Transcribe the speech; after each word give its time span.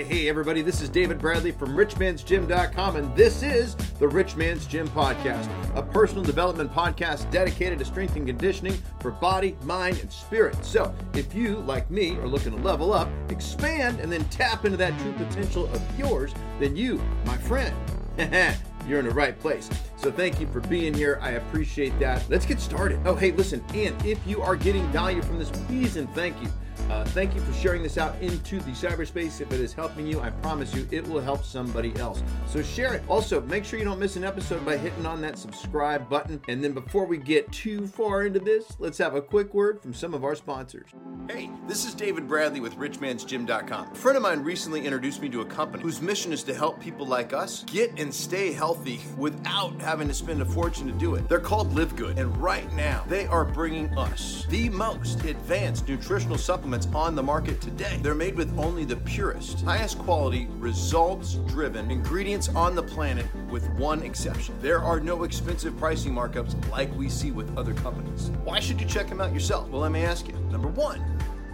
Hey, 0.00 0.20
hey, 0.20 0.28
everybody, 0.30 0.62
this 0.62 0.80
is 0.80 0.88
David 0.88 1.18
Bradley 1.18 1.52
from 1.52 1.76
RichMan'sGym.com, 1.76 2.96
and 2.96 3.14
this 3.14 3.42
is 3.42 3.74
the 3.98 4.08
Rich 4.08 4.34
Man's 4.34 4.64
Gym 4.64 4.88
Podcast, 4.88 5.46
a 5.76 5.82
personal 5.82 6.24
development 6.24 6.72
podcast 6.72 7.30
dedicated 7.30 7.78
to 7.80 7.84
strength 7.84 8.16
and 8.16 8.26
conditioning 8.26 8.72
for 9.00 9.10
body, 9.10 9.58
mind, 9.62 9.98
and 9.98 10.10
spirit. 10.10 10.56
So, 10.64 10.94
if 11.12 11.34
you, 11.34 11.56
like 11.56 11.90
me, 11.90 12.16
are 12.16 12.26
looking 12.26 12.52
to 12.52 12.62
level 12.62 12.94
up, 12.94 13.10
expand, 13.28 14.00
and 14.00 14.10
then 14.10 14.24
tap 14.30 14.64
into 14.64 14.78
that 14.78 14.98
true 15.00 15.12
potential 15.12 15.66
of 15.66 15.98
yours, 15.98 16.32
then 16.60 16.76
you, 16.76 16.96
my 17.26 17.36
friend, 17.36 17.76
you're 18.88 19.00
in 19.00 19.04
the 19.04 19.12
right 19.12 19.38
place. 19.38 19.68
So 19.96 20.10
thank 20.10 20.40
you 20.40 20.46
for 20.46 20.60
being 20.60 20.94
here. 20.94 21.18
I 21.20 21.32
appreciate 21.32 21.98
that. 22.00 22.24
Let's 22.30 22.46
get 22.46 22.58
started. 22.58 23.00
Oh, 23.04 23.14
hey, 23.14 23.32
listen, 23.32 23.62
and 23.74 24.02
if 24.06 24.18
you 24.26 24.40
are 24.40 24.56
getting 24.56 24.90
value 24.92 25.20
from 25.20 25.38
this, 25.38 25.50
please 25.50 25.96
and 25.96 26.08
thank 26.14 26.40
you. 26.42 26.48
Uh, 26.88 27.04
thank 27.06 27.34
you 27.34 27.40
for 27.40 27.52
sharing 27.52 27.82
this 27.82 27.98
out 27.98 28.20
into 28.20 28.58
the 28.60 28.70
cyberspace. 28.70 29.40
If 29.40 29.52
it 29.52 29.60
is 29.60 29.72
helping 29.72 30.06
you, 30.06 30.20
I 30.20 30.30
promise 30.30 30.74
you 30.74 30.88
it 30.90 31.06
will 31.06 31.20
help 31.20 31.44
somebody 31.44 31.94
else. 31.96 32.22
So 32.46 32.62
share 32.62 32.94
it. 32.94 33.02
Also, 33.08 33.40
make 33.42 33.64
sure 33.64 33.78
you 33.78 33.84
don't 33.84 33.98
miss 33.98 34.16
an 34.16 34.24
episode 34.24 34.64
by 34.64 34.76
hitting 34.76 35.06
on 35.06 35.20
that 35.20 35.38
subscribe 35.38 36.08
button. 36.08 36.40
And 36.48 36.62
then 36.62 36.72
before 36.72 37.04
we 37.04 37.18
get 37.18 37.50
too 37.52 37.86
far 37.86 38.24
into 38.24 38.40
this, 38.40 38.76
let's 38.78 38.98
have 38.98 39.14
a 39.14 39.22
quick 39.22 39.54
word 39.54 39.80
from 39.80 39.94
some 39.94 40.14
of 40.14 40.24
our 40.24 40.34
sponsors. 40.34 40.88
Hey, 41.28 41.50
this 41.68 41.84
is 41.84 41.94
David 41.94 42.26
Bradley 42.26 42.60
with 42.60 42.74
RichMan'sGym.com. 42.76 43.92
A 43.92 43.94
friend 43.94 44.16
of 44.16 44.22
mine 44.22 44.40
recently 44.40 44.84
introduced 44.84 45.22
me 45.22 45.28
to 45.28 45.42
a 45.42 45.44
company 45.44 45.82
whose 45.82 46.00
mission 46.00 46.32
is 46.32 46.42
to 46.44 46.54
help 46.54 46.80
people 46.80 47.06
like 47.06 47.32
us 47.32 47.62
get 47.64 47.92
and 47.98 48.12
stay 48.12 48.52
healthy 48.52 49.00
without 49.16 49.80
having 49.80 50.08
to 50.08 50.14
spend 50.14 50.42
a 50.42 50.44
fortune 50.44 50.86
to 50.86 50.92
do 50.92 51.14
it. 51.14 51.28
They're 51.28 51.38
called 51.38 51.72
Live 51.74 51.94
Good, 51.94 52.18
and 52.18 52.36
right 52.38 52.70
now 52.74 53.04
they 53.06 53.26
are 53.26 53.44
bringing 53.44 53.96
us 53.96 54.46
the 54.48 54.68
most 54.70 55.24
advanced 55.24 55.86
nutritional 55.88 56.38
supplements 56.38 56.69
on 56.94 57.16
the 57.16 57.22
market 57.22 57.60
today. 57.60 57.98
They're 58.00 58.14
made 58.14 58.36
with 58.36 58.56
only 58.58 58.84
the 58.84 58.96
purest, 58.96 59.62
highest 59.62 59.98
quality, 59.98 60.46
results 60.58 61.34
driven 61.48 61.90
ingredients 61.90 62.48
on 62.50 62.76
the 62.76 62.82
planet, 62.82 63.26
with 63.50 63.68
one 63.70 64.02
exception. 64.02 64.54
There 64.60 64.78
are 64.80 65.00
no 65.00 65.24
expensive 65.24 65.76
pricing 65.76 66.12
markups 66.12 66.54
like 66.70 66.94
we 66.96 67.08
see 67.08 67.32
with 67.32 67.56
other 67.58 67.74
companies. 67.74 68.30
Why 68.44 68.60
should 68.60 68.80
you 68.80 68.86
check 68.86 69.08
them 69.08 69.20
out 69.20 69.32
yourself? 69.32 69.68
Well, 69.68 69.80
let 69.80 69.90
me 69.90 70.04
ask 70.04 70.28
you. 70.28 70.34
Number 70.50 70.68
one, 70.68 71.04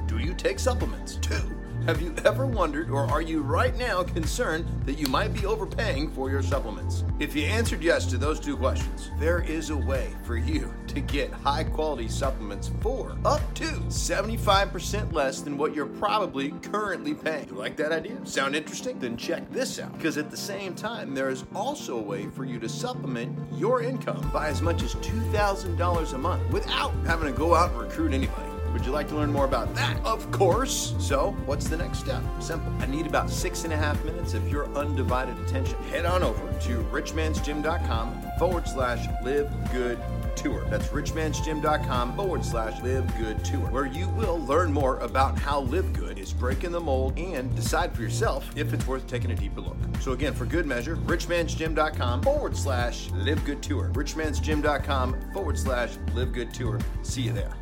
do 0.06 0.18
you 0.18 0.34
take 0.34 0.58
supplements? 0.58 1.16
Two, 1.16 1.40
have 1.86 2.02
you 2.02 2.12
ever 2.24 2.46
wondered, 2.46 2.90
or 2.90 3.08
are 3.12 3.22
you 3.22 3.42
right 3.42 3.76
now 3.78 4.02
concerned 4.02 4.66
that 4.86 4.98
you 4.98 5.06
might 5.06 5.32
be 5.32 5.46
overpaying 5.46 6.10
for 6.10 6.28
your 6.28 6.42
supplements? 6.42 7.04
If 7.20 7.36
you 7.36 7.44
answered 7.44 7.80
yes 7.80 8.06
to 8.06 8.18
those 8.18 8.40
two 8.40 8.56
questions, 8.56 9.12
there 9.20 9.40
is 9.42 9.70
a 9.70 9.76
way 9.76 10.12
for 10.24 10.36
you 10.36 10.74
to 10.88 11.00
get 11.00 11.32
high 11.32 11.62
quality 11.62 12.08
supplements 12.08 12.72
for 12.80 13.16
up 13.24 13.54
to 13.54 13.64
75% 13.64 15.12
less 15.12 15.42
than 15.42 15.56
what 15.56 15.76
you're 15.76 15.86
probably 15.86 16.50
currently 16.60 17.14
paying. 17.14 17.48
You 17.48 17.54
like 17.54 17.76
that 17.76 17.92
idea? 17.92 18.18
Sound 18.26 18.56
interesting? 18.56 18.98
Then 18.98 19.16
check 19.16 19.48
this 19.52 19.78
out. 19.78 19.92
Because 19.96 20.18
at 20.18 20.28
the 20.28 20.36
same 20.36 20.74
time, 20.74 21.14
there 21.14 21.30
is 21.30 21.44
also 21.54 21.98
a 21.98 22.02
way 22.02 22.26
for 22.26 22.44
you 22.44 22.58
to 22.58 22.68
supplement 22.68 23.38
your 23.52 23.82
income 23.82 24.28
by 24.32 24.48
as 24.48 24.60
much 24.60 24.82
as 24.82 24.96
$2,000 24.96 26.12
a 26.12 26.18
month 26.18 26.52
without 26.52 26.92
having 27.06 27.32
to 27.32 27.38
go 27.38 27.54
out 27.54 27.70
and 27.70 27.80
recruit 27.80 28.12
anybody. 28.12 28.45
Would 28.76 28.84
you 28.84 28.92
like 28.92 29.08
to 29.08 29.14
learn 29.14 29.32
more 29.32 29.46
about 29.46 29.74
that? 29.74 29.98
Of 30.04 30.30
course. 30.30 30.94
So, 30.98 31.34
what's 31.46 31.66
the 31.66 31.78
next 31.78 32.00
step? 32.00 32.22
Simple. 32.40 32.70
I 32.78 32.84
need 32.84 33.06
about 33.06 33.30
six 33.30 33.64
and 33.64 33.72
a 33.72 33.76
half 33.76 34.04
minutes 34.04 34.34
of 34.34 34.46
your 34.50 34.68
undivided 34.76 35.38
attention. 35.38 35.82
Head 35.84 36.04
on 36.04 36.22
over 36.22 36.46
to 36.60 36.82
richmansgym.com 36.92 38.32
forward 38.38 38.68
slash 38.68 39.08
live 39.24 39.50
good 39.72 39.98
tour. 40.34 40.66
That's 40.68 40.88
richmansgym.com 40.88 42.16
forward 42.16 42.44
slash 42.44 42.82
live 42.82 43.16
good 43.16 43.42
tour, 43.42 43.66
where 43.70 43.86
you 43.86 44.10
will 44.10 44.40
learn 44.40 44.70
more 44.70 44.98
about 44.98 45.38
how 45.38 45.60
Live 45.60 45.94
Good 45.94 46.18
is 46.18 46.34
breaking 46.34 46.72
the 46.72 46.80
mold 46.80 47.18
and 47.18 47.56
decide 47.56 47.94
for 47.94 48.02
yourself 48.02 48.46
if 48.56 48.74
it's 48.74 48.86
worth 48.86 49.06
taking 49.06 49.30
a 49.30 49.34
deeper 49.34 49.62
look. 49.62 49.78
So, 50.00 50.12
again, 50.12 50.34
for 50.34 50.44
good 50.44 50.66
measure, 50.66 50.96
richmansgym.com 50.96 52.20
forward 52.20 52.54
slash 52.54 53.10
live 53.12 53.42
good 53.46 53.62
tour. 53.62 53.90
richmansgym.com 53.94 55.32
forward 55.32 55.58
slash 55.58 55.96
live 56.12 56.34
good 56.34 56.52
tour. 56.52 56.78
See 57.00 57.22
you 57.22 57.32
there. 57.32 57.54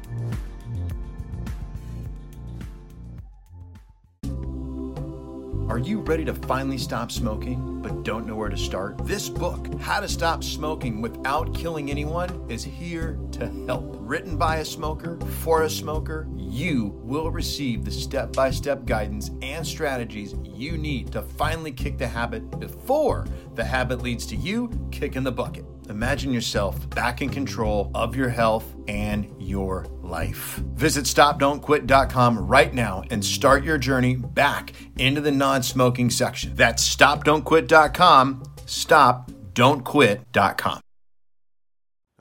Are 5.74 5.80
you 5.80 5.98
ready 6.02 6.24
to 6.26 6.34
finally 6.34 6.78
stop 6.78 7.10
smoking 7.10 7.82
but 7.82 8.04
don't 8.04 8.28
know 8.28 8.36
where 8.36 8.48
to 8.48 8.56
start? 8.56 8.96
This 8.98 9.28
book, 9.28 9.66
How 9.80 9.98
to 9.98 10.08
Stop 10.08 10.44
Smoking 10.44 11.02
Without 11.02 11.52
Killing 11.52 11.90
Anyone, 11.90 12.48
is 12.48 12.62
here 12.62 13.18
to 13.32 13.50
help. 13.66 13.96
Written 13.98 14.36
by 14.36 14.58
a 14.58 14.64
smoker 14.64 15.18
for 15.40 15.64
a 15.64 15.68
smoker, 15.68 16.28
you 16.36 16.96
will 17.02 17.32
receive 17.32 17.84
the 17.84 17.90
step 17.90 18.32
by 18.34 18.52
step 18.52 18.84
guidance 18.84 19.32
and 19.42 19.66
strategies 19.66 20.36
you 20.44 20.78
need 20.78 21.10
to 21.10 21.22
finally 21.22 21.72
kick 21.72 21.98
the 21.98 22.06
habit 22.06 22.60
before 22.60 23.26
the 23.56 23.64
habit 23.64 24.00
leads 24.00 24.26
to 24.26 24.36
you 24.36 24.70
kicking 24.92 25.24
the 25.24 25.32
bucket. 25.32 25.64
Imagine 25.88 26.32
yourself 26.32 26.88
back 26.90 27.20
in 27.20 27.30
control 27.30 27.90
of 27.96 28.14
your 28.14 28.28
health 28.28 28.76
and 28.86 29.28
your 29.40 29.88
life. 30.04 30.60
Visit 30.74 31.04
stopdon'tquit.com 31.04 32.46
right 32.46 32.72
now 32.72 33.02
and 33.10 33.22
start 33.24 33.64
your 33.64 33.78
journey 33.78 34.16
back 34.16 34.72
into 34.98 35.20
the 35.20 35.32
non 35.32 35.62
smoking 35.62 36.10
section. 36.10 36.54
That's 36.54 36.96
stopdon'tquit.com. 36.96 38.42
Stopdon'tquit.com. 38.66 40.80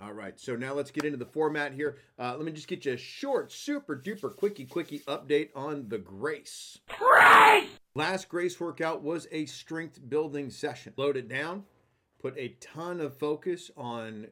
All 0.03 0.11
right, 0.11 0.37
so 0.37 0.57
now 0.57 0.73
let's 0.73 0.91
get 0.91 1.05
into 1.05 1.17
the 1.17 1.25
format 1.25 1.71
here. 1.71 1.97
Uh, 2.19 2.35
let 2.35 2.43
me 2.43 2.51
just 2.51 2.67
get 2.67 2.83
you 2.83 2.93
a 2.93 2.97
short, 2.97 3.53
super 3.53 3.95
duper 3.95 4.35
quickie, 4.35 4.65
quickie 4.65 4.99
update 5.07 5.49
on 5.55 5.87
the 5.87 5.97
Grace. 5.97 6.77
Grace! 6.89 7.69
Last 7.95 8.27
Grace 8.27 8.59
workout 8.59 9.01
was 9.01 9.27
a 9.31 9.45
strength 9.45 10.01
building 10.09 10.49
session. 10.49 10.93
Load 10.97 11.15
it 11.15 11.29
down, 11.29 11.63
put 12.21 12.37
a 12.37 12.49
ton 12.59 12.99
of 12.99 13.17
focus 13.17 13.71
on 13.77 14.27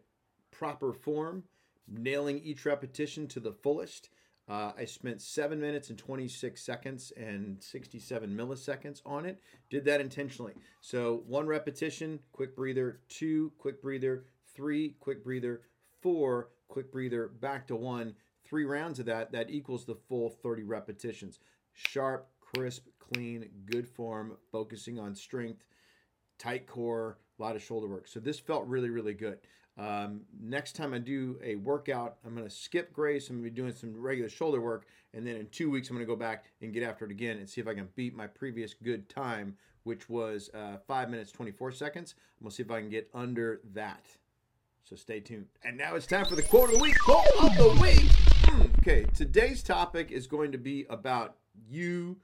proper 0.52 0.92
form, 0.92 1.44
nailing 1.88 2.40
each 2.40 2.66
repetition 2.66 3.28
to 3.28 3.40
the 3.40 3.54
fullest. 3.54 4.10
Uh, 4.50 4.72
I 4.78 4.86
spent 4.86 5.22
seven 5.22 5.62
minutes 5.62 5.90
and 5.90 5.98
26 5.98 6.62
seconds 6.62 7.14
and 7.16 7.62
67 7.64 8.30
milliseconds 8.30 9.02
on 9.06 9.26
it. 9.26 9.42
Did 9.70 9.86
that 9.86 10.02
intentionally. 10.02 10.54
So, 10.82 11.24
one 11.28 11.48
repetition, 11.48 12.20
quick 12.34 12.56
breather, 12.56 13.00
two, 13.08 13.54
quick 13.58 13.82
breather, 13.82 14.26
three, 14.54 14.96
quick 15.00 15.24
breather, 15.24 15.62
four, 16.02 16.50
quick 16.68 16.92
breather, 16.92 17.28
back 17.28 17.68
to 17.68 17.76
one. 17.76 18.16
Three 18.44 18.66
rounds 18.66 19.00
of 19.00 19.06
that, 19.06 19.32
that 19.32 19.50
equals 19.50 19.86
the 19.86 19.96
full 20.10 20.30
30 20.30 20.64
repetitions. 20.64 21.40
Sharp, 21.74 22.28
crisp, 22.42 22.88
clean, 23.00 23.48
good 23.66 23.88
form, 23.88 24.38
focusing 24.52 25.00
on 25.00 25.16
strength, 25.16 25.64
tight 26.38 26.68
core, 26.68 27.20
a 27.40 27.42
lot 27.42 27.56
of 27.56 27.64
shoulder 27.64 27.88
work. 27.88 28.08
So 28.08 28.20
this 28.20 28.40
felt 28.40 28.68
really, 28.68 28.90
really 28.90 29.14
good. 29.14 29.40
Um, 29.78 30.22
next 30.40 30.76
time 30.76 30.94
I 30.94 31.00
do 31.00 31.40
a 31.44 31.56
workout, 31.56 32.18
I'm 32.26 32.36
going 32.36 32.48
to 32.48 32.54
skip 32.54 32.94
Grace. 32.94 33.30
I'm 33.30 33.38
going 33.38 33.46
to 33.46 33.52
be 33.52 33.56
doing 33.56 33.74
some 33.74 34.00
regular 34.00 34.30
shoulder 34.30 34.62
work. 34.62 34.86
And 35.14 35.26
then 35.26 35.36
in 35.36 35.48
two 35.48 35.70
weeks, 35.70 35.90
I'm 35.90 35.96
going 35.96 36.06
to 36.06 36.12
go 36.12 36.20
back 36.20 36.46
and 36.62 36.74
get 36.74 36.84
after 36.84 37.06
it 37.06 37.12
again 37.12 37.38
and 37.38 37.50
see 37.50 37.62
if 37.62 37.68
I 37.68 37.74
can 37.74 37.88
beat 37.96 38.16
my 38.16 38.28
previous 38.28 38.74
good 38.74 39.10
time, 39.10 39.56
which 39.84 40.10
was 40.10 40.50
uh, 40.54 40.78
5 40.88 41.10
minutes, 41.10 41.32
24 41.32 41.72
seconds. 41.72 42.16
I'm 42.40 42.46
going 42.46 42.52
to 42.52 42.56
see 42.56 42.64
if 42.64 42.72
I 42.72 42.80
can 42.80 42.90
get 42.90 43.10
under 43.14 43.62
that. 43.74 44.06
So 44.84 44.96
stay 44.96 45.20
tuned. 45.20 45.48
And 45.64 45.78
now 45.78 45.96
it's 45.96 46.06
time 46.06 46.26
for 46.26 46.36
the 46.36 46.44
quote 46.44 46.70
of 46.70 46.76
the 46.76 46.82
week. 46.82 47.00
Quote 47.00 47.26
of 47.42 47.56
the 47.56 47.80
week. 47.82 48.10
Hmm, 48.44 48.64
okay, 48.80 49.06
today's 49.16 49.64
topic 49.64 50.12
is 50.12 50.28
going 50.28 50.52
to 50.52 50.58
be 50.58 50.86
about 50.90 51.38
you 51.68 52.18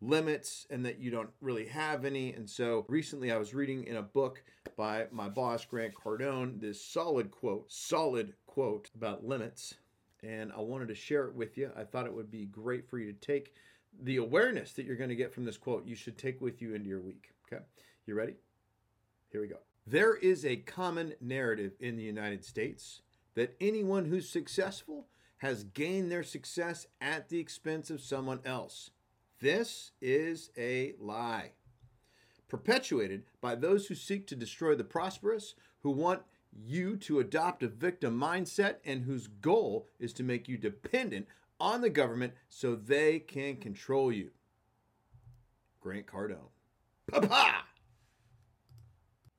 limits 0.00 0.66
and 0.70 0.84
that 0.84 0.98
you 0.98 1.10
don't 1.10 1.30
really 1.40 1.66
have 1.66 2.04
any. 2.04 2.32
And 2.32 2.48
so 2.48 2.84
recently 2.88 3.32
I 3.32 3.36
was 3.36 3.54
reading 3.54 3.84
in 3.84 3.96
a 3.96 4.02
book 4.02 4.42
by 4.76 5.06
my 5.10 5.28
boss, 5.28 5.64
Grant 5.64 5.94
Cardone, 5.94 6.60
this 6.60 6.82
solid 6.82 7.30
quote, 7.30 7.70
solid 7.72 8.34
quote 8.46 8.90
about 8.94 9.24
limits. 9.24 9.74
And 10.22 10.52
I 10.52 10.60
wanted 10.60 10.88
to 10.88 10.94
share 10.94 11.26
it 11.26 11.34
with 11.34 11.56
you. 11.56 11.70
I 11.76 11.84
thought 11.84 12.06
it 12.06 12.14
would 12.14 12.30
be 12.30 12.46
great 12.46 12.88
for 12.88 12.98
you 12.98 13.12
to 13.12 13.18
take 13.18 13.52
the 14.02 14.16
awareness 14.16 14.72
that 14.72 14.84
you're 14.84 14.96
going 14.96 15.10
to 15.10 15.16
get 15.16 15.32
from 15.32 15.44
this 15.44 15.56
quote, 15.56 15.86
you 15.86 15.94
should 15.94 16.18
take 16.18 16.40
with 16.40 16.60
you 16.60 16.74
into 16.74 16.88
your 16.88 17.00
week. 17.00 17.32
Okay. 17.50 17.62
You 18.06 18.14
ready? 18.14 18.34
Here 19.30 19.40
we 19.40 19.48
go. 19.48 19.58
There 19.86 20.14
is 20.16 20.44
a 20.44 20.56
common 20.56 21.14
narrative 21.20 21.72
in 21.80 21.96
the 21.96 22.02
United 22.02 22.44
States 22.44 23.02
that 23.34 23.56
anyone 23.60 24.06
who's 24.06 24.28
successful 24.28 25.06
has 25.38 25.64
gained 25.64 26.10
their 26.10 26.22
success 26.22 26.86
at 27.00 27.28
the 27.28 27.38
expense 27.38 27.90
of 27.90 28.00
someone 28.00 28.40
else. 28.44 28.90
This 29.40 29.92
is 30.00 30.50
a 30.56 30.94
lie. 30.98 31.52
Perpetuated 32.48 33.24
by 33.40 33.54
those 33.54 33.86
who 33.86 33.94
seek 33.94 34.26
to 34.28 34.36
destroy 34.36 34.74
the 34.74 34.84
prosperous, 34.84 35.54
who 35.80 35.90
want 35.90 36.22
you 36.52 36.96
to 36.96 37.18
adopt 37.18 37.62
a 37.62 37.68
victim 37.68 38.18
mindset, 38.18 38.76
and 38.84 39.02
whose 39.02 39.26
goal 39.26 39.88
is 39.98 40.12
to 40.14 40.22
make 40.22 40.48
you 40.48 40.56
dependent 40.56 41.26
on 41.58 41.80
the 41.80 41.90
government 41.90 42.34
so 42.48 42.74
they 42.74 43.18
can 43.18 43.56
control 43.56 44.12
you. 44.12 44.30
Grant 45.80 46.06
Cardone. 46.06 46.50
Papa! 47.06 47.64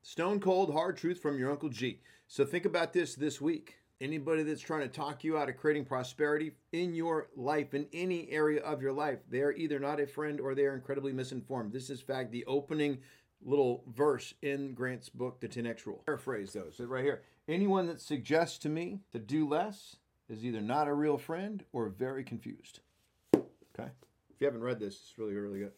Stone 0.02 0.40
cold 0.40 0.72
hard 0.72 0.98
truth 0.98 1.22
from 1.22 1.38
your 1.38 1.52
Uncle 1.52 1.70
G. 1.70 2.00
So 2.28 2.46
think 2.46 2.66
about 2.66 2.94
this 2.94 3.16
this 3.16 3.42
week. 3.42 3.78
Anybody 4.00 4.44
that's 4.44 4.62
trying 4.62 4.82
to 4.82 4.88
talk 4.88 5.24
you 5.24 5.40
out 5.40 5.50
of 5.50 5.58
creating 5.58 5.86
prosperity 5.86 6.52
in 6.72 6.94
your 6.94 7.30
life, 7.36 7.74
in 7.74 7.88
any 7.92 8.30
area 8.30 8.62
of 8.62 8.80
your 8.80 8.94
life, 8.94 9.20
they're 9.28 9.54
either 9.54 9.80
not 9.80 10.00
a 10.00 10.06
friend 10.06 10.40
or 10.40 10.54
they 10.54 10.66
are 10.66 10.76
incredibly 10.76 11.12
misinformed. 11.12 11.74
This 11.74 11.90
is, 11.90 12.00
fact, 12.00 12.32
the 12.32 12.46
opening 12.46 13.00
little 13.44 13.84
verse 13.88 14.36
in 14.44 14.76
Grant's 14.76 15.10
book, 15.10 15.40
The 15.40 15.48
10X 15.48 15.88
Rule. 15.88 16.04
Paraphrase 16.06 16.54
those 16.54 16.80
right 16.80 17.04
here. 17.04 17.24
Anyone 17.48 17.88
that 17.88 18.00
suggests 18.00 18.60
to 18.60 18.70
me 18.70 19.00
to 19.14 19.20
do 19.20 19.48
less 19.48 19.96
is 20.30 20.46
either 20.46 20.62
not 20.62 20.88
a 20.88 20.94
real 20.94 21.18
friend 21.18 21.64
or 21.72 21.90
very 21.90 22.24
confused. 22.24 22.82
Okay? 23.34 23.90
If 24.30 24.42
you 24.42 24.46
haven't 24.46 24.62
read 24.62 24.80
this, 24.80 24.94
it's 24.94 25.14
really, 25.18 25.34
really 25.34 25.60
good. 25.60 25.72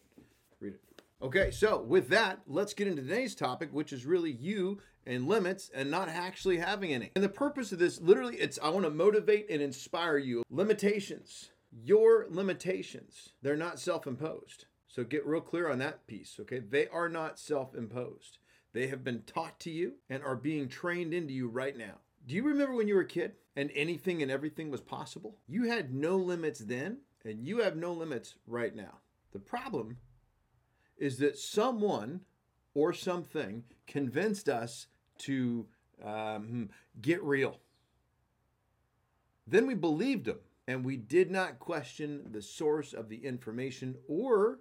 Read 0.60 0.74
it. 0.74 0.80
Okay, 1.22 1.50
so 1.50 1.82
with 1.82 2.08
that, 2.08 2.40
let's 2.46 2.72
get 2.72 2.88
into 2.88 3.02
today's 3.02 3.34
topic, 3.34 3.68
which 3.72 3.92
is 3.92 4.06
really 4.06 4.32
you 4.32 4.80
and 5.06 5.28
limits 5.28 5.70
and 5.74 5.90
not 5.90 6.08
actually 6.08 6.56
having 6.56 6.94
any. 6.94 7.10
And 7.14 7.22
the 7.22 7.28
purpose 7.28 7.72
of 7.72 7.78
this, 7.78 8.00
literally, 8.00 8.36
it's 8.36 8.58
I 8.62 8.70
want 8.70 8.84
to 8.86 8.90
motivate 8.90 9.50
and 9.50 9.60
inspire 9.60 10.16
you. 10.16 10.42
Limitations, 10.48 11.50
your 11.70 12.26
limitations, 12.30 13.34
they're 13.42 13.54
not 13.56 13.78
self 13.78 14.06
imposed. 14.06 14.64
So 14.88 15.04
get 15.04 15.26
real 15.26 15.42
clear 15.42 15.70
on 15.70 15.78
that 15.80 16.06
piece, 16.06 16.38
okay? 16.40 16.58
They 16.58 16.88
are 16.88 17.08
not 17.10 17.38
self 17.38 17.74
imposed. 17.74 18.38
They 18.72 18.86
have 18.86 19.04
been 19.04 19.22
taught 19.26 19.60
to 19.60 19.70
you 19.70 19.94
and 20.08 20.22
are 20.22 20.36
being 20.36 20.68
trained 20.68 21.12
into 21.12 21.34
you 21.34 21.48
right 21.48 21.76
now. 21.76 21.98
Do 22.26 22.34
you 22.34 22.44
remember 22.44 22.74
when 22.74 22.88
you 22.88 22.94
were 22.94 23.02
a 23.02 23.06
kid 23.06 23.32
and 23.56 23.70
anything 23.74 24.22
and 24.22 24.30
everything 24.30 24.70
was 24.70 24.80
possible? 24.80 25.36
You 25.46 25.64
had 25.64 25.92
no 25.92 26.16
limits 26.16 26.60
then, 26.60 26.98
and 27.24 27.46
you 27.46 27.58
have 27.58 27.76
no 27.76 27.92
limits 27.92 28.36
right 28.46 28.74
now. 28.74 29.00
The 29.32 29.38
problem 29.38 29.98
is 31.00 31.18
that 31.18 31.38
someone 31.38 32.20
or 32.74 32.92
something 32.92 33.64
convinced 33.86 34.48
us 34.48 34.86
to 35.18 35.66
um, 36.04 36.68
get 37.00 37.22
real. 37.22 37.58
Then 39.46 39.66
we 39.66 39.74
believed 39.74 40.26
them 40.26 40.38
and 40.68 40.84
we 40.84 40.96
did 40.96 41.30
not 41.30 41.58
question 41.58 42.28
the 42.30 42.42
source 42.42 42.92
of 42.92 43.08
the 43.08 43.16
information 43.16 43.96
or 44.06 44.60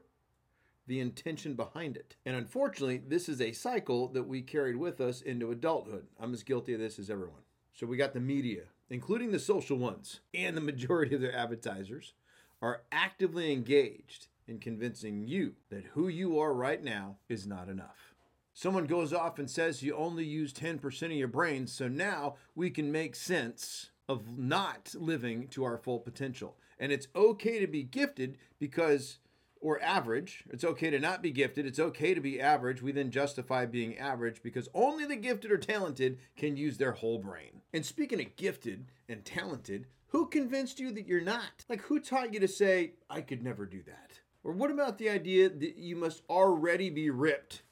the 0.87 0.99
intention 0.99 1.53
behind 1.53 1.95
it. 1.95 2.15
And 2.25 2.35
unfortunately, 2.35 2.97
this 2.97 3.29
is 3.29 3.39
a 3.39 3.51
cycle 3.51 4.07
that 4.09 4.23
we 4.23 4.41
carried 4.41 4.77
with 4.77 4.99
us 4.99 5.21
into 5.21 5.51
adulthood. 5.51 6.07
I'm 6.19 6.33
as 6.33 6.41
guilty 6.41 6.73
of 6.73 6.79
this 6.79 6.97
as 6.97 7.11
everyone. 7.11 7.43
So 7.73 7.85
we 7.85 7.95
got 7.95 8.13
the 8.13 8.19
media, 8.19 8.63
including 8.89 9.31
the 9.31 9.39
social 9.39 9.77
ones, 9.77 10.21
and 10.33 10.57
the 10.57 10.61
majority 10.61 11.13
of 11.13 11.21
their 11.21 11.35
advertisers 11.35 12.13
are 12.59 12.81
actively 12.91 13.53
engaged 13.53 14.27
in 14.49 14.59
convincing 14.59 15.25
you 15.27 15.53
that 15.69 15.85
who 15.93 16.07
you 16.07 16.39
are 16.39 16.53
right 16.53 16.83
now 16.83 17.17
is 17.29 17.45
not 17.45 17.69
enough. 17.69 18.15
Someone 18.53 18.87
goes 18.87 19.13
off 19.13 19.39
and 19.39 19.49
says 19.49 19.83
you 19.83 19.95
only 19.95 20.25
use 20.25 20.51
10% 20.51 21.03
of 21.03 21.11
your 21.11 21.27
brain, 21.27 21.67
so 21.67 21.87
now 21.87 22.35
we 22.55 22.69
can 22.69 22.91
make 22.91 23.15
sense 23.15 23.91
of 24.09 24.37
not 24.37 24.93
living 24.97 25.47
to 25.49 25.63
our 25.63 25.77
full 25.77 25.99
potential. 25.99 26.57
And 26.79 26.91
it's 26.91 27.07
okay 27.15 27.59
to 27.59 27.67
be 27.67 27.83
gifted 27.83 28.37
because, 28.59 29.19
or 29.61 29.81
average. 29.81 30.43
It's 30.49 30.63
okay 30.63 30.89
to 30.89 30.99
not 30.99 31.21
be 31.21 31.31
gifted. 31.31 31.65
It's 31.65 31.79
okay 31.79 32.13
to 32.13 32.21
be 32.21 32.41
average. 32.41 32.81
We 32.81 32.91
then 32.91 33.11
justify 33.11 33.65
being 33.65 33.97
average 33.97 34.41
because 34.41 34.67
only 34.73 35.05
the 35.05 35.15
gifted 35.15 35.51
or 35.51 35.57
talented 35.57 36.17
can 36.35 36.57
use 36.57 36.77
their 36.77 36.93
whole 36.93 37.19
brain. 37.19 37.61
And 37.71 37.85
speaking 37.85 38.19
of 38.19 38.35
gifted 38.35 38.85
and 39.07 39.23
talented, 39.23 39.85
who 40.07 40.27
convinced 40.27 40.79
you 40.79 40.91
that 40.93 41.07
you're 41.07 41.21
not? 41.21 41.65
Like, 41.69 41.81
who 41.81 41.99
taught 41.99 42.33
you 42.33 42.39
to 42.39 42.47
say, 42.47 42.93
I 43.09 43.21
could 43.21 43.43
never 43.43 43.65
do 43.65 43.83
that? 43.83 44.19
Or 44.43 44.53
what 44.53 44.71
about 44.71 44.97
the 44.97 45.09
idea 45.09 45.49
that 45.49 45.77
you 45.77 45.95
must 45.95 46.23
already 46.29 46.89
be 46.89 47.09
ripped 47.09 47.63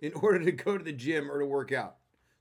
in 0.00 0.12
order 0.22 0.44
to 0.44 0.52
go 0.52 0.78
to 0.78 0.84
the 0.84 0.92
gym 0.92 1.30
or 1.30 1.40
to 1.40 1.46
work 1.46 1.72
out? 1.72 1.96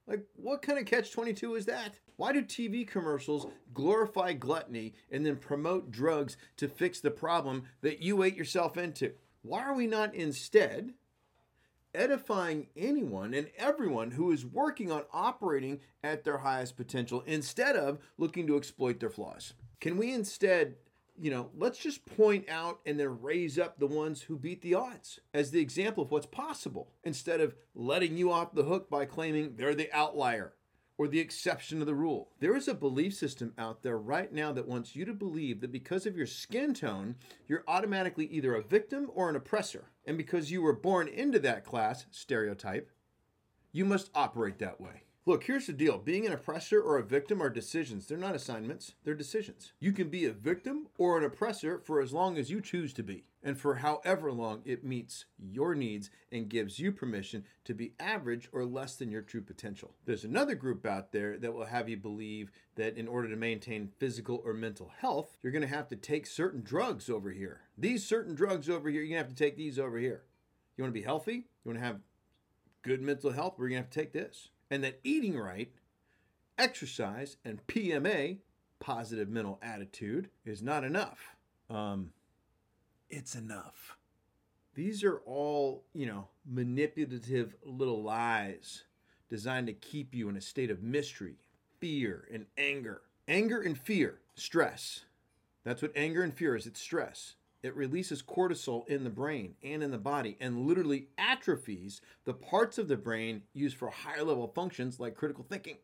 Like, 0.07 0.23
what 0.35 0.61
kind 0.61 0.77
of 0.77 0.85
catch 0.85 1.11
22 1.11 1.55
is 1.55 1.65
that? 1.65 1.99
Why 2.17 2.31
do 2.31 2.43
TV 2.43 2.87
commercials 2.87 3.47
glorify 3.73 4.33
gluttony 4.33 4.93
and 5.11 5.25
then 5.25 5.35
promote 5.35 5.91
drugs 5.91 6.37
to 6.57 6.67
fix 6.67 6.99
the 6.99 7.11
problem 7.11 7.63
that 7.81 8.01
you 8.01 8.23
ate 8.23 8.35
yourself 8.35 8.77
into? 8.77 9.13
Why 9.41 9.63
are 9.63 9.75
we 9.75 9.87
not 9.87 10.13
instead 10.13 10.93
edifying 11.93 12.67
anyone 12.75 13.33
and 13.33 13.49
everyone 13.57 14.11
who 14.11 14.31
is 14.31 14.45
working 14.45 14.91
on 14.91 15.03
operating 15.11 15.79
at 16.03 16.23
their 16.23 16.37
highest 16.37 16.77
potential 16.77 17.23
instead 17.25 17.75
of 17.75 17.99
looking 18.17 18.45
to 18.47 18.57
exploit 18.57 18.99
their 18.99 19.09
flaws? 19.09 19.53
Can 19.81 19.97
we 19.97 20.13
instead 20.13 20.75
you 21.19 21.31
know, 21.31 21.49
let's 21.57 21.79
just 21.79 22.05
point 22.05 22.49
out 22.49 22.79
and 22.85 22.99
then 22.99 23.21
raise 23.21 23.57
up 23.57 23.79
the 23.79 23.87
ones 23.87 24.23
who 24.23 24.37
beat 24.37 24.61
the 24.61 24.75
odds 24.75 25.19
as 25.33 25.51
the 25.51 25.61
example 25.61 26.03
of 26.03 26.11
what's 26.11 26.25
possible 26.25 26.91
instead 27.03 27.41
of 27.41 27.55
letting 27.73 28.17
you 28.17 28.31
off 28.31 28.53
the 28.53 28.63
hook 28.63 28.89
by 28.89 29.05
claiming 29.05 29.55
they're 29.55 29.75
the 29.75 29.91
outlier 29.93 30.53
or 30.97 31.07
the 31.07 31.19
exception 31.19 31.79
to 31.79 31.85
the 31.85 31.95
rule. 31.95 32.29
There 32.39 32.55
is 32.55 32.67
a 32.67 32.73
belief 32.73 33.13
system 33.13 33.53
out 33.57 33.83
there 33.83 33.97
right 33.97 34.31
now 34.31 34.51
that 34.53 34.67
wants 34.67 34.95
you 34.95 35.05
to 35.05 35.13
believe 35.13 35.61
that 35.61 35.71
because 35.71 36.05
of 36.05 36.15
your 36.15 36.27
skin 36.27 36.73
tone, 36.73 37.15
you're 37.47 37.63
automatically 37.67 38.25
either 38.27 38.55
a 38.55 38.63
victim 38.63 39.09
or 39.13 39.29
an 39.29 39.35
oppressor. 39.35 39.91
And 40.05 40.17
because 40.17 40.51
you 40.51 40.61
were 40.61 40.73
born 40.73 41.07
into 41.07 41.39
that 41.39 41.65
class, 41.65 42.05
stereotype, 42.11 42.89
you 43.71 43.83
must 43.83 44.09
operate 44.15 44.59
that 44.59 44.79
way. 44.79 45.04
Look, 45.27 45.45
here's 45.45 45.65
the 45.65 45.73
deal 45.73 45.97
being 45.97 46.27
an 46.27 46.33
oppressor 46.33 46.79
or 46.79 46.99
a 46.99 47.03
victim 47.03 47.41
are 47.41 47.49
decisions. 47.49 48.05
They're 48.05 48.15
not 48.15 48.35
assignments, 48.35 48.93
they're 49.03 49.15
decisions. 49.15 49.73
You 49.79 49.91
can 49.91 50.09
be 50.09 50.25
a 50.25 50.31
victim 50.31 50.85
or 50.99 51.17
an 51.17 51.23
oppressor 51.23 51.79
for 51.79 51.99
as 51.99 52.13
long 52.13 52.37
as 52.37 52.51
you 52.51 52.61
choose 52.61 52.93
to 52.93 53.01
be, 53.01 53.23
and 53.41 53.59
for 53.59 53.75
however 53.75 54.31
long 54.31 54.61
it 54.65 54.83
meets 54.83 55.25
your 55.39 55.73
needs 55.73 56.11
and 56.31 56.47
gives 56.47 56.77
you 56.77 56.91
permission 56.91 57.43
to 57.63 57.73
be 57.73 57.93
average 57.99 58.47
or 58.51 58.65
less 58.65 58.97
than 58.97 59.09
your 59.09 59.23
true 59.23 59.41
potential. 59.41 59.95
There's 60.05 60.25
another 60.25 60.53
group 60.53 60.85
out 60.85 61.11
there 61.11 61.39
that 61.39 61.55
will 61.55 61.65
have 61.65 61.89
you 61.89 61.97
believe 61.97 62.51
that 62.75 62.95
in 62.95 63.07
order 63.07 63.27
to 63.27 63.35
maintain 63.35 63.89
physical 63.97 64.43
or 64.45 64.53
mental 64.53 64.91
health, 64.99 65.37
you're 65.41 65.51
going 65.51 65.63
to 65.63 65.67
have 65.67 65.87
to 65.87 65.95
take 65.95 66.27
certain 66.27 66.61
drugs 66.61 67.09
over 67.09 67.31
here. 67.31 67.61
These 67.75 68.05
certain 68.05 68.35
drugs 68.35 68.69
over 68.69 68.91
here, 68.91 69.01
you're 69.01 69.09
going 69.09 69.23
to 69.23 69.27
have 69.27 69.35
to 69.35 69.43
take 69.43 69.57
these 69.57 69.79
over 69.79 69.97
here. 69.97 70.21
You 70.77 70.83
want 70.83 70.93
to 70.93 70.99
be 70.99 71.05
healthy? 71.05 71.33
You 71.33 71.71
want 71.71 71.79
to 71.79 71.85
have 71.85 72.01
good 72.83 73.01
mental 73.01 73.31
health? 73.31 73.55
We're 73.57 73.69
going 73.69 73.81
to 73.81 73.87
have 73.87 73.89
to 73.89 73.99
take 73.99 74.13
this 74.13 74.49
and 74.69 74.83
that 74.83 74.99
eating 75.03 75.37
right, 75.37 75.71
exercise, 76.57 77.37
and 77.45 77.65
PMA, 77.67 78.37
positive 78.79 79.29
mental 79.29 79.59
attitude, 79.61 80.29
is 80.45 80.61
not 80.61 80.83
enough. 80.83 81.35
Um, 81.69 82.11
it's 83.09 83.35
enough. 83.35 83.97
These 84.73 85.03
are 85.03 85.19
all, 85.25 85.85
you 85.93 86.05
know, 86.05 86.27
manipulative 86.45 87.55
little 87.63 88.03
lies 88.03 88.83
designed 89.29 89.67
to 89.67 89.73
keep 89.73 90.13
you 90.13 90.29
in 90.29 90.35
a 90.35 90.41
state 90.41 90.69
of 90.69 90.83
mystery, 90.83 91.37
fear, 91.79 92.27
and 92.33 92.45
anger. 92.57 93.01
Anger 93.27 93.61
and 93.61 93.77
fear, 93.77 94.19
stress. 94.35 95.05
That's 95.63 95.81
what 95.81 95.91
anger 95.95 96.21
and 96.21 96.33
fear 96.33 96.55
is 96.55 96.67
it's 96.67 96.79
stress 96.79 97.35
it 97.65 97.75
releases 97.75 98.21
cortisol 98.21 98.87
in 98.87 99.03
the 99.03 99.09
brain 99.09 99.55
and 99.63 99.81
in 99.81 99.89
the 99.89 99.97
body 99.97 100.37
and 100.39 100.67
literally 100.67 101.07
atrophies 101.17 101.99
the 102.23 102.33
parts 102.33 102.77
of 102.77 102.87
the 102.87 102.95
brain 102.95 103.41
used 103.53 103.75
for 103.75 103.89
higher 103.89 104.23
level 104.23 104.47
functions 104.47 104.99
like 104.99 105.15
critical 105.15 105.43
thinking. 105.43 105.77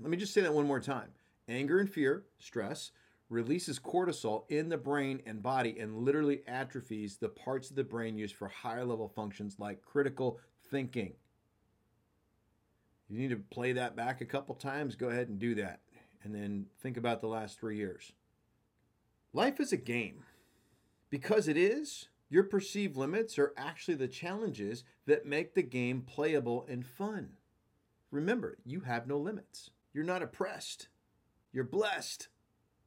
Let 0.00 0.10
me 0.10 0.16
just 0.16 0.32
say 0.32 0.42
that 0.42 0.54
one 0.54 0.68
more 0.68 0.78
time. 0.78 1.08
Anger 1.48 1.80
and 1.80 1.90
fear, 1.90 2.22
stress, 2.38 2.92
releases 3.28 3.80
cortisol 3.80 4.44
in 4.48 4.68
the 4.68 4.76
brain 4.76 5.22
and 5.26 5.42
body 5.42 5.76
and 5.80 5.96
literally 5.96 6.42
atrophies 6.46 7.16
the 7.16 7.28
parts 7.28 7.68
of 7.68 7.74
the 7.74 7.82
brain 7.82 8.16
used 8.16 8.36
for 8.36 8.46
higher 8.46 8.84
level 8.84 9.08
functions 9.08 9.56
like 9.58 9.82
critical 9.82 10.38
thinking. 10.70 11.14
You 13.08 13.18
need 13.18 13.30
to 13.30 13.42
play 13.50 13.72
that 13.72 13.96
back 13.96 14.20
a 14.20 14.24
couple 14.24 14.54
times, 14.54 14.94
go 14.94 15.08
ahead 15.08 15.28
and 15.28 15.40
do 15.40 15.56
that. 15.56 15.80
And 16.22 16.32
then 16.32 16.66
think 16.80 16.96
about 16.96 17.20
the 17.20 17.26
last 17.26 17.58
three 17.58 17.76
years. 17.76 18.12
Life 19.32 19.58
is 19.58 19.72
a 19.72 19.76
game. 19.76 20.22
Because 21.14 21.46
it 21.46 21.56
is, 21.56 22.08
your 22.28 22.42
perceived 22.42 22.96
limits 22.96 23.38
are 23.38 23.54
actually 23.56 23.94
the 23.94 24.08
challenges 24.08 24.82
that 25.06 25.24
make 25.24 25.54
the 25.54 25.62
game 25.62 26.00
playable 26.00 26.66
and 26.68 26.84
fun. 26.84 27.34
Remember, 28.10 28.58
you 28.64 28.80
have 28.80 29.06
no 29.06 29.16
limits. 29.16 29.70
You're 29.92 30.02
not 30.02 30.24
oppressed. 30.24 30.88
You're 31.52 31.62
blessed. 31.62 32.26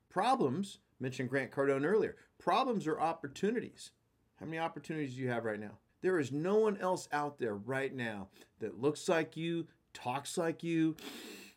Problems, 0.09 0.79
mentioned 0.99 1.29
Grant 1.29 1.51
Cardone 1.51 1.85
earlier, 1.85 2.17
problems 2.37 2.85
are 2.85 2.99
opportunities. 2.99 3.91
How 4.41 4.45
many 4.45 4.59
opportunities 4.59 5.15
do 5.15 5.21
you 5.21 5.29
have 5.29 5.45
right 5.45 5.57
now? 5.57 5.77
There 6.01 6.19
is 6.19 6.33
no 6.33 6.57
one 6.57 6.75
else 6.79 7.07
out 7.13 7.39
there 7.39 7.55
right 7.55 7.95
now 7.95 8.27
that 8.59 8.81
looks 8.81 9.07
like 9.07 9.37
you, 9.37 9.67
talks 9.93 10.37
like 10.37 10.65
you, 10.65 10.97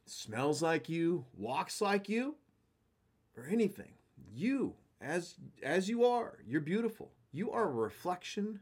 smells 0.06 0.62
like 0.62 0.88
you, 0.88 1.24
walks 1.36 1.80
like 1.80 2.08
you, 2.08 2.36
or 3.36 3.48
anything. 3.50 3.94
You 4.32 4.76
as 5.00 5.36
as 5.62 5.88
you 5.88 6.04
are. 6.04 6.38
You're 6.46 6.60
beautiful. 6.60 7.12
You 7.32 7.50
are 7.50 7.64
a 7.64 7.72
reflection 7.72 8.60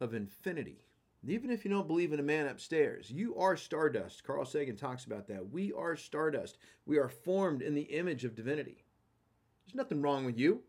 of 0.00 0.14
infinity. 0.14 0.84
Even 1.26 1.50
if 1.50 1.64
you 1.64 1.70
don't 1.70 1.88
believe 1.88 2.12
in 2.12 2.20
a 2.20 2.22
man 2.24 2.46
upstairs, 2.46 3.10
you 3.10 3.34
are 3.36 3.56
stardust. 3.56 4.22
Carl 4.22 4.44
Sagan 4.44 4.76
talks 4.76 5.04
about 5.04 5.26
that. 5.26 5.50
We 5.50 5.72
are 5.72 5.96
stardust. 5.96 6.58
We 6.86 6.98
are 6.98 7.08
formed 7.08 7.60
in 7.60 7.74
the 7.74 7.82
image 7.82 8.24
of 8.24 8.36
divinity. 8.36 8.84
There's 9.66 9.74
nothing 9.74 10.00
wrong 10.00 10.24
with 10.24 10.38
you. 10.38 10.62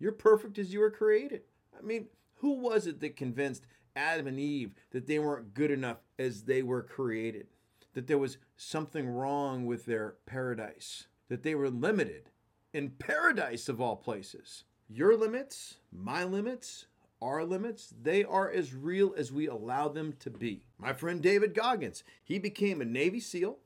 You're 0.00 0.12
perfect 0.12 0.58
as 0.58 0.72
you 0.72 0.80
were 0.80 0.90
created. 0.90 1.42
I 1.78 1.82
mean, 1.82 2.08
who 2.36 2.54
was 2.54 2.88
it 2.88 2.98
that 3.00 3.16
convinced 3.16 3.66
Adam 3.94 4.26
and 4.26 4.40
Eve 4.40 4.72
that 4.90 5.06
they 5.06 5.20
weren't 5.20 5.54
good 5.54 5.70
enough 5.70 5.98
as 6.18 6.42
they 6.42 6.62
were 6.64 6.82
created? 6.82 7.46
that 7.94 8.06
there 8.06 8.18
was 8.18 8.38
something 8.56 9.08
wrong 9.08 9.66
with 9.66 9.86
their 9.86 10.14
paradise, 10.26 11.06
that 11.28 11.42
they 11.42 11.54
were 11.54 11.70
limited 11.70 12.30
in 12.72 12.90
paradise 12.90 13.68
of 13.68 13.80
all 13.80 13.96
places. 13.96 14.64
Your 14.88 15.16
limits, 15.16 15.76
my 15.90 16.24
limits, 16.24 16.86
our 17.20 17.44
limits, 17.44 17.94
they 18.02 18.24
are 18.24 18.50
as 18.50 18.74
real 18.74 19.14
as 19.16 19.32
we 19.32 19.46
allow 19.46 19.88
them 19.88 20.14
to 20.20 20.30
be. 20.30 20.66
My 20.78 20.92
friend 20.92 21.22
David 21.22 21.54
Goggins, 21.54 22.02
he 22.22 22.38
became 22.38 22.80
a 22.80 22.84
Navy 22.84 23.20
SEAL, 23.20 23.58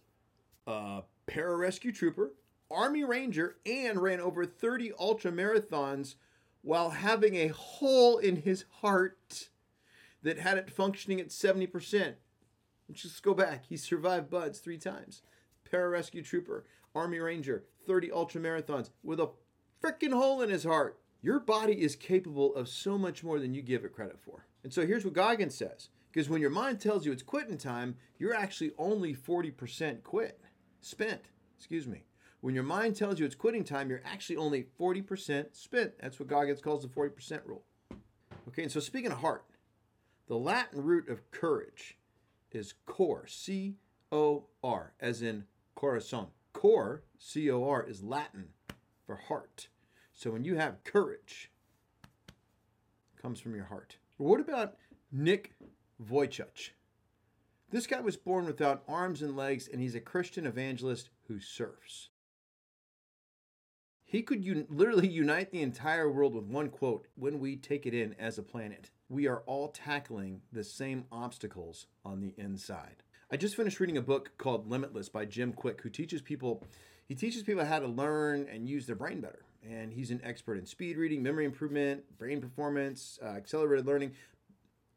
a 0.66 1.02
pararescue 1.26 1.94
trooper, 1.94 2.32
Army 2.70 3.04
Ranger, 3.04 3.56
and 3.64 4.00
ran 4.00 4.20
over 4.20 4.44
30 4.44 4.92
ultra 4.98 5.32
marathons 5.32 6.16
while 6.62 6.90
having 6.90 7.36
a 7.36 7.48
hole 7.48 8.18
in 8.18 8.36
his 8.36 8.64
heart 8.80 9.48
that 10.22 10.38
had 10.38 10.58
it 10.58 10.70
functioning 10.70 11.20
at 11.20 11.28
70%. 11.28 12.14
Let's 12.88 13.02
just 13.02 13.22
go 13.22 13.34
back. 13.34 13.66
He 13.66 13.76
survived 13.76 14.30
BUD/S 14.30 14.58
three 14.58 14.78
times. 14.78 15.22
Pararescue 15.70 16.24
trooper, 16.24 16.64
Army 16.94 17.18
Ranger, 17.18 17.64
30 17.86 18.12
ultra 18.12 18.40
marathons 18.40 18.90
with 19.02 19.20
a 19.20 19.30
freaking 19.82 20.12
hole 20.12 20.42
in 20.42 20.50
his 20.50 20.64
heart. 20.64 20.98
Your 21.22 21.40
body 21.40 21.80
is 21.80 21.96
capable 21.96 22.54
of 22.54 22.68
so 22.68 22.96
much 22.98 23.24
more 23.24 23.38
than 23.38 23.54
you 23.54 23.62
give 23.62 23.84
it 23.84 23.92
credit 23.92 24.18
for. 24.20 24.46
And 24.62 24.72
so 24.72 24.86
here's 24.86 25.04
what 25.04 25.14
Goggins 25.14 25.54
says 25.54 25.88
because 26.10 26.28
when 26.28 26.40
your 26.40 26.50
mind 26.50 26.80
tells 26.80 27.04
you 27.04 27.12
it's 27.12 27.22
quitting 27.22 27.58
time, 27.58 27.96
you're 28.18 28.34
actually 28.34 28.72
only 28.78 29.14
40% 29.14 30.02
quit, 30.02 30.40
spent, 30.80 31.20
excuse 31.58 31.86
me. 31.86 32.04
When 32.40 32.54
your 32.54 32.64
mind 32.64 32.96
tells 32.96 33.18
you 33.18 33.26
it's 33.26 33.34
quitting 33.34 33.64
time, 33.64 33.90
you're 33.90 34.02
actually 34.04 34.36
only 34.36 34.66
40% 34.80 35.46
spent. 35.52 35.92
That's 36.00 36.18
what 36.18 36.28
Goggins 36.28 36.60
calls 36.60 36.82
the 36.82 36.88
40% 36.88 37.40
rule. 37.44 37.64
Okay, 38.48 38.62
and 38.62 38.72
so 38.72 38.80
speaking 38.80 39.12
of 39.12 39.18
heart, 39.18 39.44
the 40.28 40.36
Latin 40.36 40.82
root 40.82 41.08
of 41.08 41.30
courage 41.30 41.98
is 42.50 42.74
cor, 42.86 43.26
C 43.26 43.76
O 44.10 44.46
R, 44.62 44.92
as 45.00 45.22
in 45.22 45.44
corazon. 45.74 46.28
Cor, 46.56 47.02
C 47.18 47.50
O 47.50 47.68
R, 47.68 47.84
is 47.86 48.02
Latin 48.02 48.48
for 49.04 49.16
heart. 49.16 49.68
So 50.14 50.30
when 50.30 50.42
you 50.42 50.56
have 50.56 50.82
courage, 50.84 51.50
comes 53.20 53.40
from 53.40 53.54
your 53.54 53.66
heart. 53.66 53.98
What 54.16 54.40
about 54.40 54.76
Nick 55.12 55.52
Vujicic? 56.02 56.70
This 57.70 57.86
guy 57.86 58.00
was 58.00 58.16
born 58.16 58.46
without 58.46 58.84
arms 58.88 59.20
and 59.20 59.36
legs, 59.36 59.68
and 59.70 59.82
he's 59.82 59.94
a 59.94 60.00
Christian 60.00 60.46
evangelist 60.46 61.10
who 61.28 61.40
surfs. 61.40 62.08
He 64.02 64.22
could 64.22 64.42
un- 64.42 64.66
literally 64.70 65.08
unite 65.08 65.50
the 65.50 65.60
entire 65.60 66.10
world 66.10 66.34
with 66.34 66.44
one 66.44 66.70
quote 66.70 67.06
when 67.16 67.38
we 67.38 67.56
take 67.56 67.84
it 67.84 67.92
in 67.92 68.14
as 68.18 68.38
a 68.38 68.42
planet. 68.42 68.90
We 69.10 69.26
are 69.26 69.42
all 69.44 69.68
tackling 69.68 70.40
the 70.50 70.64
same 70.64 71.04
obstacles 71.12 71.86
on 72.02 72.20
the 72.20 72.32
inside. 72.38 73.02
I 73.30 73.36
just 73.36 73.56
finished 73.56 73.80
reading 73.80 73.96
a 73.96 74.02
book 74.02 74.32
called 74.38 74.70
Limitless 74.70 75.08
by 75.08 75.24
Jim 75.24 75.52
Kwik, 75.52 75.80
who 75.80 75.90
teaches 75.90 76.22
people 76.22 76.64
he 77.08 77.14
teaches 77.14 77.42
people 77.42 77.64
how 77.64 77.78
to 77.78 77.86
learn 77.86 78.48
and 78.52 78.68
use 78.68 78.86
their 78.86 78.96
brain 78.96 79.20
better. 79.20 79.44
And 79.68 79.92
he's 79.92 80.10
an 80.10 80.20
expert 80.24 80.58
in 80.58 80.66
speed 80.66 80.96
reading, 80.96 81.22
memory 81.22 81.44
improvement, 81.44 82.18
brain 82.18 82.40
performance, 82.40 83.18
uh, 83.22 83.28
accelerated 83.28 83.86
learning. 83.86 84.12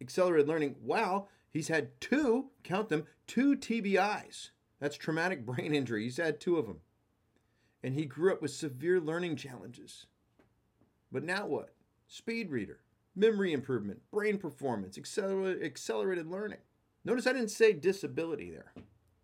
Accelerated 0.02 0.48
learning. 0.48 0.76
Wow, 0.82 1.28
he's 1.52 1.68
had 1.68 2.00
two, 2.02 2.48
count 2.64 2.90
them, 2.90 3.06
two 3.28 3.56
TBIs. 3.56 4.50
That's 4.80 4.96
traumatic 4.96 5.46
brain 5.46 5.74
injury. 5.74 6.04
He's 6.04 6.18
had 6.18 6.40
two 6.40 6.58
of 6.58 6.66
them 6.66 6.80
and 7.84 7.94
he 7.94 8.06
grew 8.06 8.32
up 8.32 8.42
with 8.42 8.52
severe 8.52 9.00
learning 9.00 9.36
challenges. 9.36 10.06
But 11.12 11.24
now 11.24 11.48
what? 11.48 11.74
Speed 12.08 12.50
reader, 12.50 12.80
memory 13.16 13.54
improvement, 13.54 14.02
brain 14.12 14.38
performance, 14.38 14.98
accelerated, 14.98 15.64
accelerated 15.64 16.28
learning. 16.28 16.60
Notice 17.06 17.28
I 17.28 17.34
didn't 17.34 17.50
say 17.50 17.74
disability 17.74 18.50
there. 18.50 18.74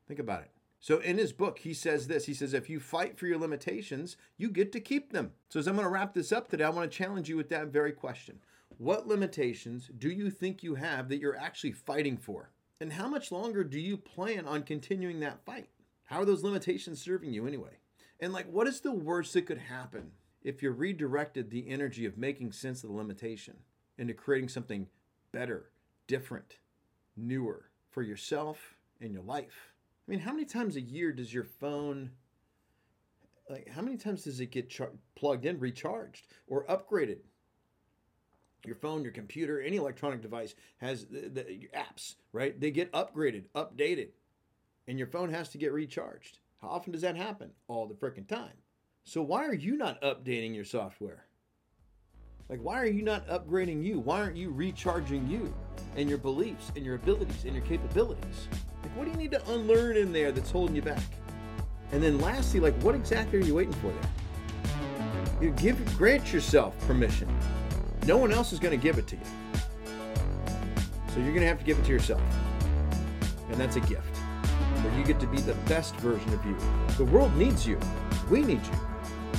Think 0.08 0.20
about 0.20 0.42
it. 0.42 0.52
So 0.80 1.00
in 1.00 1.18
his 1.18 1.34
book, 1.34 1.60
he 1.60 1.74
says 1.74 2.08
this. 2.08 2.26
He 2.26 2.34
says, 2.34 2.54
if 2.54 2.70
you 2.70 2.80
fight 2.80 3.18
for 3.18 3.26
your 3.26 3.40
limitations, 3.40 4.18
you 4.38 4.50
get 4.50 4.72
to 4.74 4.80
keep 4.80 5.12
them. 5.12 5.32
So 5.50 5.60
as 5.60 5.68
I'm 5.68 5.76
going 5.76 5.86
to 5.86 5.90
wrap 5.90 6.14
this 6.14 6.32
up 6.32 6.48
today, 6.48 6.64
I 6.64 6.70
want 6.70 6.90
to 6.92 6.98
challenge 6.98 7.28
you 7.28 7.38
with 7.38 7.50
that 7.50 7.68
very 7.68 7.92
question. 7.92 8.40
What 8.78 9.08
limitations 9.08 9.90
do 9.98 10.10
you 10.10 10.30
think 10.30 10.62
you 10.62 10.76
have 10.76 11.10
that 11.10 11.20
you're 11.20 11.38
actually 11.38 11.72
fighting 11.72 12.18
for? 12.18 12.52
And 12.80 12.94
how 12.94 13.08
much 13.08 13.32
longer 13.32 13.64
do 13.64 13.80
you 13.80 13.98
plan 13.98 14.46
on 14.46 14.64
continuing 14.64 15.22
that 15.22 15.44
fight? 15.46 15.70
How 16.04 16.20
are 16.20 16.26
those 16.26 16.44
limitations 16.44 17.02
serving 17.02 17.34
you 17.34 17.48
anyway? 17.48 17.80
And 18.20 18.32
like, 18.32 18.52
what 18.52 18.68
is 18.68 18.82
the 18.82 18.92
worst 18.92 19.34
that 19.34 19.48
could 19.48 19.58
happen 19.58 20.12
if 20.44 20.62
you 20.62 20.70
redirected 20.72 21.50
the 21.50 21.68
energy 21.68 22.06
of 22.06 22.18
making 22.18 22.52
sense 22.52 22.84
of 22.84 22.92
the 22.92 22.96
limitation 22.96 23.56
into 23.98 24.14
creating 24.14 24.50
something 24.50 24.88
better, 25.32 25.72
different, 26.06 26.58
newer 27.18 27.70
for 27.90 28.02
yourself 28.02 28.76
and 29.02 29.12
your 29.12 29.24
life? 29.24 29.74
I 30.08 30.12
mean, 30.12 30.20
how 30.20 30.32
many 30.32 30.46
times 30.46 30.76
a 30.76 30.82
year 30.82 31.12
does 31.12 31.34
your 31.34 31.44
phone, 31.44 32.12
like, 33.50 33.68
how 33.70 33.82
many 33.82 33.98
times 33.98 34.24
does 34.24 34.40
it 34.40 34.52
get 34.52 34.70
char- 34.70 34.92
plugged 35.16 35.46
in, 35.46 35.60
recharged, 35.60 36.28
or 36.48 36.66
upgraded? 36.68 37.20
Your 38.66 38.76
phone, 38.76 39.04
your 39.04 39.12
computer, 39.12 39.62
any 39.62 39.78
electronic 39.78 40.22
device 40.22 40.56
has 40.78 41.06
the, 41.06 41.30
the 41.30 41.70
apps, 41.76 42.16
right? 42.34 42.60
They 42.60 42.72
get 42.72 42.92
upgraded, 42.94 43.46
updated, 43.56 44.10
and 44.88 44.98
your 44.98 45.08
phone 45.08 45.30
has 45.32 45.50
to 45.50 45.58
get 45.58 45.72
recharged. 45.72 46.40
How 46.62 46.70
often 46.70 46.92
does 46.92 47.02
that 47.02 47.16
happen? 47.16 47.52
All 47.68 47.88
the 47.88 47.94
freaking 47.94 48.28
time. 48.28 48.54
So 49.04 49.22
why 49.22 49.46
are 49.46 49.54
you 49.54 49.78
not 49.78 50.02
updating 50.02 50.56
your 50.56 50.66
software? 50.66 51.26
Like, 52.48 52.60
why 52.62 52.80
are 52.80 52.86
you 52.86 53.02
not 53.02 53.28
upgrading 53.28 53.84
you? 53.84 54.00
Why 54.00 54.22
aren't 54.22 54.38
you 54.38 54.52
recharging 54.52 55.28
you 55.28 55.52
and 55.96 56.08
your 56.08 56.20
beliefs 56.20 56.72
and 56.76 56.86
your 56.86 56.94
abilities 56.94 57.44
and 57.44 57.56
your 57.56 57.66
capabilities? 57.66 58.48
Like, 58.84 58.96
what 58.96 59.06
do 59.06 59.12
you 59.12 59.18
need 59.18 59.32
to 59.32 59.52
unlearn 59.52 59.98
in 59.98 60.14
there 60.14 60.32
that's 60.32 60.52
holding 60.52 60.76
you 60.76 60.84
back? 60.84 61.02
And 61.92 62.04
then 62.04 62.20
lastly, 62.20 62.60
like, 62.60 62.76
what 62.84 62.94
exactly 62.94 63.40
are 63.40 63.44
you 63.44 63.56
waiting 63.56 63.74
for 63.74 63.88
there? 63.88 65.42
You 65.42 65.52
give 65.54 65.98
grant 65.98 66.32
yourself 66.32 66.78
permission. 66.86 67.28
No 68.06 68.18
one 68.18 68.32
else 68.32 68.54
is 68.54 68.60
going 68.60 68.80
to 68.80 68.84
give 68.84 69.00
it 69.00 69.08
to 69.08 69.16
you. 69.16 69.22
So 71.08 71.16
you're 71.18 71.34
going 71.34 71.42
to 71.42 71.48
have 71.48 71.60
to 71.60 71.66
give 71.66 71.80
it 71.80 71.86
to 71.86 71.92
yourself. 71.92 72.22
And 73.50 73.60
that's 73.60 73.76
a 73.76 73.82
gift 73.82 74.18
where 74.84 75.00
you 75.00 75.04
get 75.04 75.20
to 75.20 75.28
be 75.28 75.38
the 75.38 75.56
best 75.68 75.96
version 75.96 76.32
of 76.32 76.46
you. 76.46 76.56
The 76.98 77.06
world 77.06 77.36
needs 77.36 77.66
you. 77.66 77.80
We 78.30 78.42
need 78.42 78.64
you. 78.64 78.80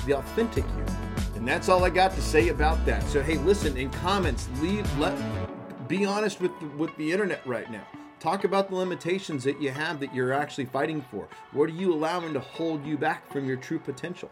The 0.06 0.16
authentic 0.16 0.64
you. 0.64 0.86
And 1.34 1.46
that's 1.46 1.68
all 1.68 1.84
I 1.84 1.90
got 1.90 2.12
to 2.12 2.22
say 2.22 2.48
about 2.48 2.84
that. 2.86 3.02
So 3.08 3.22
hey, 3.22 3.36
listen, 3.38 3.76
in 3.76 3.90
comments, 3.90 4.48
leave 4.60 4.98
let 4.98 5.18
be 5.88 6.04
honest 6.04 6.40
with 6.40 6.58
the, 6.60 6.66
with 6.68 6.96
the 6.96 7.12
internet 7.12 7.46
right 7.46 7.70
now. 7.70 7.86
Talk 8.18 8.44
about 8.44 8.70
the 8.70 8.76
limitations 8.76 9.44
that 9.44 9.60
you 9.60 9.70
have 9.70 10.00
that 10.00 10.14
you're 10.14 10.32
actually 10.32 10.64
fighting 10.64 11.04
for. 11.10 11.28
What 11.52 11.68
are 11.68 11.74
you 11.74 11.92
allowing 11.92 12.32
to 12.34 12.40
hold 12.40 12.84
you 12.86 12.96
back 12.96 13.30
from 13.30 13.46
your 13.46 13.56
true 13.56 13.78
potential? 13.78 14.30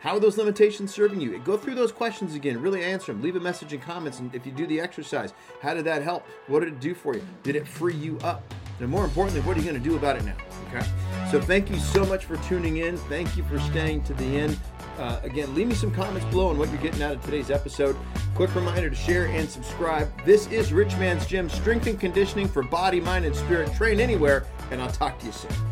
How 0.00 0.16
are 0.16 0.20
those 0.20 0.38
limitations 0.38 0.94
serving 0.94 1.20
you? 1.20 1.38
Go 1.40 1.56
through 1.56 1.74
those 1.74 1.90
questions 1.90 2.34
again, 2.34 2.60
really 2.60 2.84
answer 2.84 3.12
them. 3.12 3.20
Leave 3.20 3.34
a 3.34 3.40
message 3.40 3.72
in 3.72 3.80
comments. 3.80 4.20
And 4.20 4.32
if 4.34 4.46
you 4.46 4.52
do 4.52 4.66
the 4.66 4.80
exercise, 4.80 5.34
how 5.60 5.74
did 5.74 5.84
that 5.86 6.02
help? 6.02 6.24
What 6.46 6.60
did 6.60 6.68
it 6.68 6.80
do 6.80 6.94
for 6.94 7.14
you? 7.14 7.26
Did 7.42 7.56
it 7.56 7.66
free 7.66 7.96
you 7.96 8.16
up? 8.22 8.42
And 8.80 8.88
more 8.88 9.04
importantly, 9.04 9.40
what 9.42 9.56
are 9.56 9.60
you 9.60 9.68
going 9.68 9.82
to 9.82 9.88
do 9.88 9.96
about 9.96 10.16
it 10.16 10.24
now? 10.24 10.36
Okay. 10.68 10.86
So 11.30 11.40
thank 11.40 11.70
you 11.70 11.78
so 11.78 12.04
much 12.04 12.24
for 12.24 12.36
tuning 12.38 12.78
in. 12.78 12.96
Thank 12.96 13.36
you 13.36 13.42
for 13.44 13.58
staying 13.58 14.04
to 14.04 14.14
the 14.14 14.24
end. 14.24 14.58
Uh, 14.98 15.20
again, 15.22 15.54
leave 15.54 15.68
me 15.68 15.74
some 15.74 15.92
comments 15.92 16.26
below 16.26 16.48
on 16.48 16.58
what 16.58 16.70
you're 16.70 16.80
getting 16.80 17.02
out 17.02 17.12
of 17.12 17.24
today's 17.24 17.50
episode. 17.50 17.96
Quick 18.34 18.54
reminder 18.54 18.90
to 18.90 18.96
share 18.96 19.26
and 19.26 19.48
subscribe. 19.48 20.08
This 20.24 20.46
is 20.48 20.72
Rich 20.72 20.96
Man's 20.96 21.26
Gym, 21.26 21.48
strength 21.48 21.86
and 21.86 21.98
conditioning 21.98 22.48
for 22.48 22.62
body, 22.62 23.00
mind, 23.00 23.24
and 23.24 23.34
spirit. 23.34 23.72
Train 23.74 24.00
anywhere, 24.00 24.46
and 24.70 24.82
I'll 24.82 24.90
talk 24.90 25.18
to 25.20 25.26
you 25.26 25.32
soon. 25.32 25.67